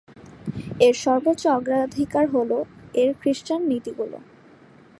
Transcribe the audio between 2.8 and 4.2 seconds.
এর খ্রিস্টান নীতিগুলি।